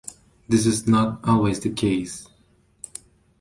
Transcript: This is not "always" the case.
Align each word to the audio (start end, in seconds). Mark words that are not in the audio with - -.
This 0.49 0.65
is 0.65 0.87
not 0.87 1.19
"always" 1.29 1.59
the 1.59 1.69
case. 1.69 2.27